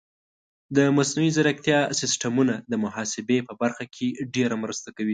د 0.75 0.79
مصنوعي 0.97 1.31
ځیرکتیا 1.35 1.79
سیستمونه 1.99 2.53
د 2.71 2.73
محاسبې 2.83 3.37
په 3.47 3.53
برخه 3.61 3.85
کې 3.95 4.07
ډېره 4.35 4.55
مرسته 4.63 4.89
کوي. 4.97 5.09